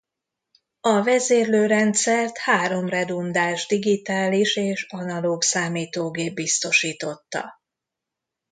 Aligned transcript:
A 0.81 1.01
vezérlő 1.01 1.65
rendszert 1.65 2.37
három 2.37 2.89
redundáns 2.89 3.67
digitális 3.67 4.55
és 4.55 4.83
analóg 4.89 5.41
számítógép 5.43 6.33
biztosította. 6.33 7.59